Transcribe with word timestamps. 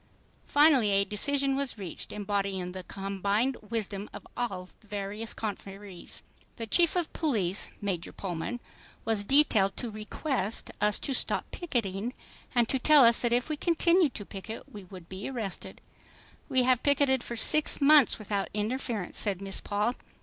Finally 0.47 0.89
a 0.89 1.05
decision 1.05 1.55
was 1.55 1.77
reached 1.77 2.11
embodying 2.11 2.71
the 2.71 2.81
combined 2.85 3.55
wisdom 3.69 4.09
of 4.11 4.25
all 4.35 4.67
the 4.79 4.87
various 4.87 5.31
conferees. 5.35 6.23
The 6.55 6.65
Chief 6.65 6.95
of 6.95 7.13
Police, 7.13 7.69
Major 7.81 8.11
Pullman, 8.11 8.61
was 9.05 9.23
detailed 9.23 9.77
to 9.77 9.91
"request" 9.91 10.71
us 10.81 10.97
to 10.97 11.13
stop 11.13 11.51
"picketing" 11.51 12.13
and 12.55 12.67
to 12.67 12.79
tell 12.79 13.05
us 13.05 13.21
that 13.21 13.31
if 13.31 13.47
we 13.47 13.55
continued 13.55 14.15
to 14.15 14.25
picket, 14.25 14.63
we 14.67 14.85
would 14.85 15.07
be 15.07 15.29
arrested._ 15.29 15.77
"We 16.49 16.63
have 16.63 16.81
picketed 16.81 17.21
for 17.23 17.35
six 17.35 17.79
months 17.79 18.17
without 18.17 18.49
interference," 18.55 19.19
said 19.19 19.39
Miss 19.39 19.61
Paul. 19.61 19.93